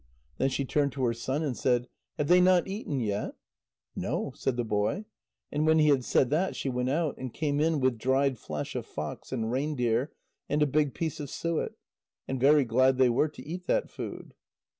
Then 0.39 0.49
she 0.49 0.65
turned 0.65 0.91
to 0.93 1.03
her 1.03 1.13
son, 1.13 1.43
and 1.43 1.55
said: 1.55 1.87
"Have 2.17 2.27
they 2.27 2.41
not 2.41 2.67
eaten 2.67 2.99
yet?" 2.99 3.35
"No," 3.95 4.31
said 4.35 4.57
the 4.57 4.63
boy. 4.65 5.05
And 5.51 5.67
when 5.67 5.77
he 5.77 5.89
had 5.89 6.03
said 6.03 6.31
that, 6.31 6.55
she 6.55 6.69
went 6.69 6.89
out, 6.89 7.19
and 7.19 7.31
came 7.31 7.59
in 7.59 7.79
with 7.79 7.99
dried 7.99 8.39
flesh 8.39 8.75
of 8.75 8.87
fox 8.87 9.31
and 9.31 9.51
reindeer, 9.51 10.11
and 10.49 10.63
a 10.63 10.65
big 10.65 10.95
piece 10.95 11.19
of 11.19 11.29
suet. 11.29 11.73
And 12.27 12.39
very 12.39 12.65
glad 12.65 12.97
they 12.97 13.09
were 13.09 13.27
to 13.29 13.45
eat 13.45 13.67
that 13.67 13.91
food. 13.91 14.33